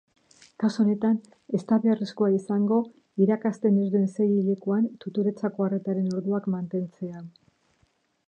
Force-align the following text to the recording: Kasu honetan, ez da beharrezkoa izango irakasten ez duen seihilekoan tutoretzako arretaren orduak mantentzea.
Kasu 0.61 0.79
honetan, 0.83 1.17
ez 1.57 1.59
da 1.71 1.77
beharrezkoa 1.83 2.29
izango 2.37 2.79
irakasten 3.25 3.77
ez 3.83 3.85
duen 3.97 4.09
seihilekoan 4.15 4.89
tutoretzako 5.05 5.67
arretaren 5.67 6.09
orduak 6.23 6.47
mantentzea. 6.57 7.25